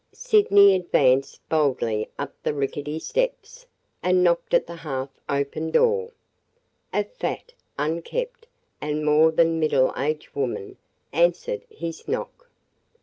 Sydney 0.15 0.73
advanced 0.73 1.47
boldly 1.47 2.09
up 2.17 2.33
the 2.41 2.55
rickety 2.55 2.97
steps 2.97 3.67
and 4.01 4.23
knocked 4.23 4.55
at 4.55 4.65
the 4.65 4.77
half 4.77 5.09
open 5.29 5.69
door. 5.69 6.09
A 6.91 7.03
fat, 7.03 7.53
unkempt, 7.77 8.47
and 8.81 9.05
more 9.05 9.31
than 9.31 9.59
middle 9.59 9.93
aged 9.95 10.33
woman 10.33 10.77
answered 11.13 11.67
his 11.69 12.07
knock. 12.07 12.49